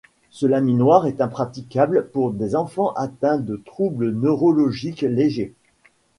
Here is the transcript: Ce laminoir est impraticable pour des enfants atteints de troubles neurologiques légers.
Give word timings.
Ce 0.31 0.47
laminoir 0.47 1.05
est 1.05 1.21
impraticable 1.21 2.07
pour 2.11 2.31
des 2.33 2.55
enfants 2.55 2.91
atteints 2.95 3.37
de 3.37 3.61
troubles 3.63 4.09
neurologiques 4.13 5.01
légers. 5.07 5.53